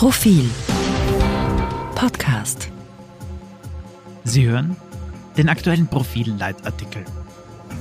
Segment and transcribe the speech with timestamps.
[0.00, 0.48] Profil
[1.94, 2.70] Podcast.
[4.24, 4.74] Sie hören
[5.36, 7.04] den aktuellen Profil-Leitartikel.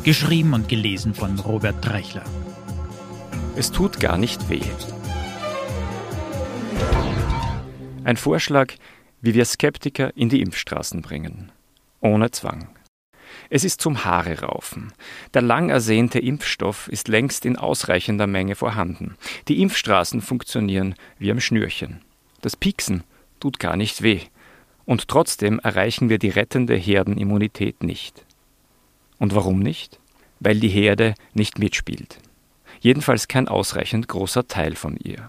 [0.04, 2.26] Geschrieben und gelesen von Robert Dreichler.
[3.56, 4.60] Es tut gar nicht weh.
[8.04, 8.74] Ein Vorschlag,
[9.22, 11.54] wie wir Skeptiker in die Impfstraßen bringen.
[12.02, 12.68] Ohne Zwang.
[13.50, 14.92] Es ist zum Haare raufen.
[15.34, 19.16] Der lang ersehnte Impfstoff ist längst in ausreichender Menge vorhanden.
[19.48, 22.02] Die Impfstraßen funktionieren wie am Schnürchen.
[22.42, 23.04] Das Pieksen
[23.40, 24.22] tut gar nicht weh.
[24.86, 28.26] Und trotzdem erreichen wir die rettende Herdenimmunität nicht.
[29.20, 30.00] Und warum nicht?
[30.40, 32.20] Weil die Herde nicht mitspielt.
[32.80, 35.28] Jedenfalls kein ausreichend großer Teil von ihr.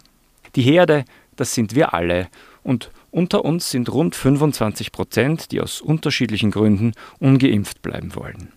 [0.54, 1.04] Die Herde,
[1.36, 2.28] das sind wir alle,
[2.62, 8.52] und unter uns sind rund 25 Prozent, die aus unterschiedlichen Gründen ungeimpft bleiben wollen.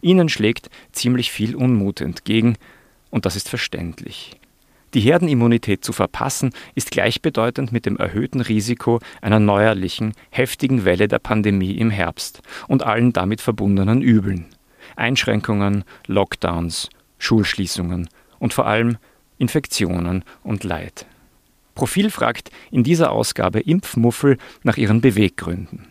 [0.00, 2.56] Ihnen schlägt ziemlich viel Unmut entgegen,
[3.10, 4.36] und das ist verständlich.
[4.94, 11.20] Die Herdenimmunität zu verpassen, ist gleichbedeutend mit dem erhöhten Risiko einer neuerlichen, heftigen Welle der
[11.20, 14.46] Pandemie im Herbst und allen damit verbundenen Übeln.
[14.96, 18.08] Einschränkungen, Lockdowns, Schulschließungen
[18.40, 18.96] und vor allem
[19.38, 21.06] Infektionen und Leid.
[21.74, 25.86] Profil fragt in dieser Ausgabe Impfmuffel nach ihren Beweggründen.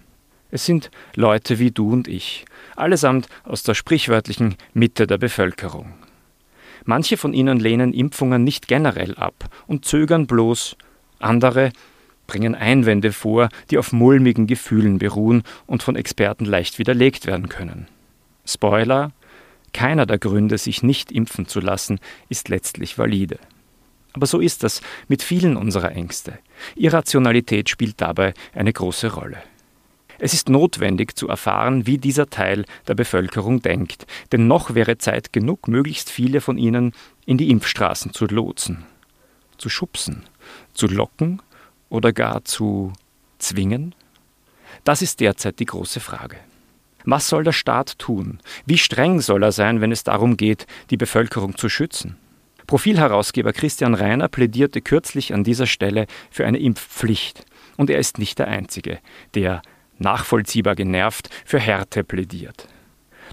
[0.51, 2.45] Es sind Leute wie du und ich,
[2.75, 5.93] allesamt aus der sprichwörtlichen Mitte der Bevölkerung.
[6.85, 10.75] Manche von ihnen lehnen Impfungen nicht generell ab und zögern bloß,
[11.19, 11.71] andere
[12.27, 17.87] bringen Einwände vor, die auf mulmigen Gefühlen beruhen und von Experten leicht widerlegt werden können.
[18.45, 19.11] Spoiler,
[19.73, 23.39] keiner der Gründe, sich nicht impfen zu lassen, ist letztlich valide.
[24.13, 26.39] Aber so ist das mit vielen unserer Ängste.
[26.75, 29.37] Irrationalität spielt dabei eine große Rolle.
[30.19, 35.31] Es ist notwendig zu erfahren, wie dieser Teil der Bevölkerung denkt, denn noch wäre Zeit
[35.31, 36.91] genug, möglichst viele von ihnen
[37.25, 38.83] in die Impfstraßen zu lotsen,
[39.57, 40.23] zu schubsen,
[40.73, 41.41] zu locken
[41.87, 42.91] oder gar zu
[43.37, 43.95] zwingen?
[44.83, 46.35] Das ist derzeit die große Frage.
[47.05, 48.39] Was soll der Staat tun?
[48.65, 52.17] Wie streng soll er sein, wenn es darum geht, die Bevölkerung zu schützen?
[52.67, 57.45] Profilherausgeber Christian Reiner plädierte kürzlich an dieser Stelle für eine Impfpflicht.
[57.77, 58.99] Und er ist nicht der Einzige,
[59.33, 59.61] der,
[59.99, 62.67] nachvollziehbar genervt, für Härte plädiert.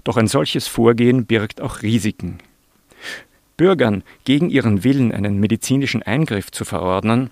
[0.03, 2.37] Doch ein solches Vorgehen birgt auch Risiken.
[3.57, 7.31] Bürgern gegen ihren Willen einen medizinischen Eingriff zu verordnen,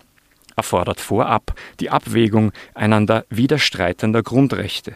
[0.56, 4.95] erfordert vorab die Abwägung einander widerstreitender Grundrechte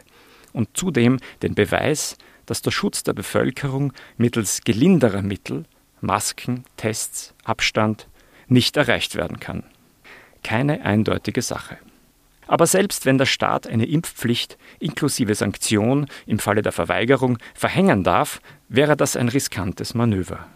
[0.53, 5.65] und zudem den Beweis, dass der Schutz der Bevölkerung mittels gelinderer Mittel
[6.01, 8.07] Masken, Tests, Abstand
[8.47, 9.63] nicht erreicht werden kann.
[10.43, 11.77] Keine eindeutige Sache.
[12.49, 18.41] Aber selbst wenn der Staat eine Impfpflicht inklusive Sanktion im Falle der Verweigerung verhängen darf,
[18.69, 20.47] wäre das ein riskantes Manöver.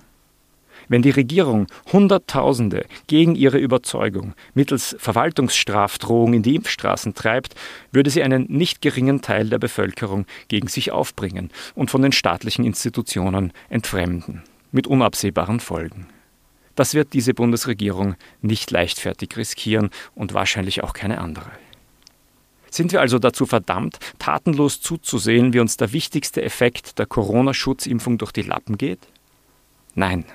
[0.89, 7.53] Wenn die Regierung Hunderttausende gegen ihre Überzeugung mittels Verwaltungsstrafdrohung in die Impfstraßen treibt,
[7.91, 12.65] würde sie einen nicht geringen Teil der Bevölkerung gegen sich aufbringen und von den staatlichen
[12.65, 16.07] Institutionen entfremden mit unabsehbaren Folgen.
[16.73, 21.51] Das wird diese Bundesregierung nicht leichtfertig riskieren und wahrscheinlich auch keine andere.
[22.73, 28.31] Sind wir also dazu verdammt, tatenlos zuzusehen, wie uns der wichtigste Effekt der Corona-Schutzimpfung durch
[28.31, 28.97] die Lappen geht?
[29.94, 30.25] Nein.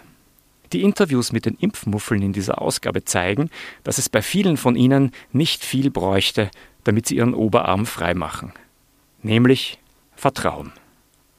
[0.73, 3.51] Die Interviews mit den Impfmuffeln in dieser Ausgabe zeigen,
[3.83, 6.49] dass es bei vielen von ihnen nicht viel bräuchte,
[6.85, 8.53] damit sie ihren Oberarm freimachen.
[9.21, 9.81] Nämlich
[10.15, 10.73] Vertrauen.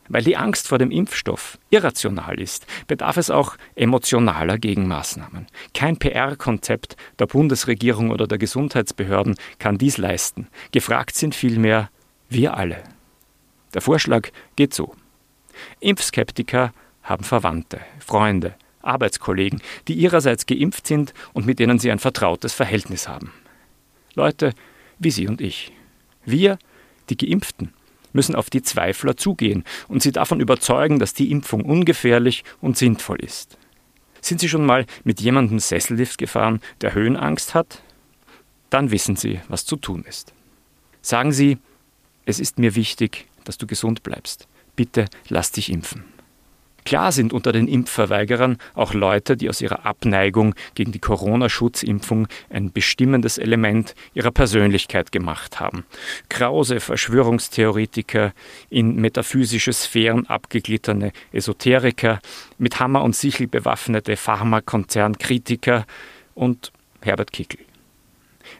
[0.09, 5.47] Weil die Angst vor dem Impfstoff irrational ist, bedarf es auch emotionaler Gegenmaßnahmen.
[5.73, 10.47] Kein PR-Konzept der Bundesregierung oder der Gesundheitsbehörden kann dies leisten.
[10.71, 11.89] Gefragt sind vielmehr
[12.29, 12.83] wir alle.
[13.73, 14.95] Der Vorschlag geht so.
[15.79, 22.53] Impfskeptiker haben Verwandte, Freunde, Arbeitskollegen, die ihrerseits geimpft sind und mit denen sie ein vertrautes
[22.53, 23.31] Verhältnis haben.
[24.15, 24.53] Leute
[24.99, 25.71] wie Sie und ich.
[26.25, 26.59] Wir,
[27.09, 27.73] die Geimpften,
[28.13, 33.19] müssen auf die Zweifler zugehen und sie davon überzeugen, dass die Impfung ungefährlich und sinnvoll
[33.19, 33.57] ist.
[34.21, 37.81] Sind Sie schon mal mit jemandem Sessellift gefahren, der Höhenangst hat?
[38.69, 40.33] Dann wissen Sie, was zu tun ist.
[41.01, 41.57] Sagen Sie,
[42.25, 44.47] es ist mir wichtig, dass du gesund bleibst.
[44.75, 46.03] Bitte lass dich impfen.
[46.89, 52.71] Klar sind unter den Impfverweigerern auch Leute, die aus ihrer Abneigung gegen die Corona-Schutzimpfung ein
[52.71, 55.85] bestimmendes Element ihrer Persönlichkeit gemacht haben.
[56.29, 58.33] Krause Verschwörungstheoretiker,
[58.71, 62.21] in metaphysische Sphären abgeglittene Esoteriker,
[62.57, 65.85] mit Hammer und Sichel bewaffnete Pharmakonzernkritiker
[66.33, 66.71] und
[67.01, 67.59] Herbert Kickel.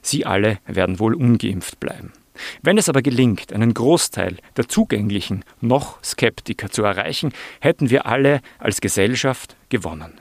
[0.04, 2.14] Sie alle werden wohl ungeimpft bleiben.
[2.62, 8.42] Wenn es aber gelingt, einen Großteil der zugänglichen noch Skeptiker zu erreichen, hätten wir alle
[8.58, 10.20] als Gesellschaft gewonnen.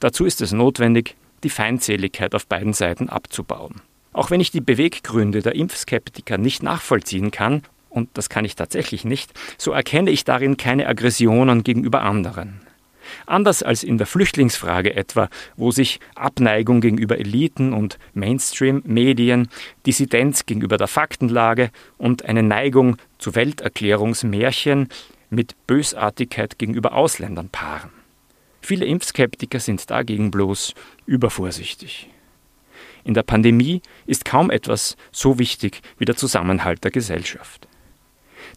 [0.00, 3.80] Dazu ist es notwendig, die Feindseligkeit auf beiden Seiten abzubauen.
[4.12, 9.04] Auch wenn ich die Beweggründe der Impfskeptiker nicht nachvollziehen kann, und das kann ich tatsächlich
[9.04, 12.60] nicht, so erkenne ich darin keine Aggressionen gegenüber anderen.
[13.26, 19.48] Anders als in der Flüchtlingsfrage etwa, wo sich Abneigung gegenüber Eliten und Mainstream-Medien,
[19.86, 24.88] Dissidenz gegenüber der Faktenlage und eine Neigung zu Welterklärungsmärchen
[25.30, 27.90] mit Bösartigkeit gegenüber Ausländern paaren.
[28.60, 30.74] Viele Impfskeptiker sind dagegen bloß
[31.06, 32.08] übervorsichtig.
[33.04, 37.68] In der Pandemie ist kaum etwas so wichtig wie der Zusammenhalt der Gesellschaft.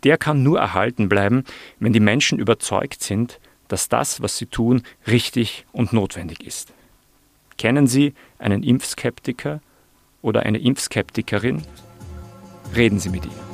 [0.03, 1.43] Der kann nur erhalten bleiben,
[1.79, 6.73] wenn die Menschen überzeugt sind, dass das, was sie tun, richtig und notwendig ist.
[7.57, 9.61] Kennen Sie einen Impfskeptiker
[10.21, 11.61] oder eine Impfskeptikerin?
[12.75, 13.48] Reden Sie mit ihm.